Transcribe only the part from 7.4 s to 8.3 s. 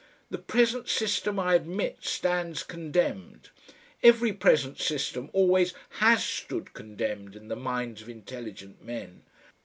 the minds of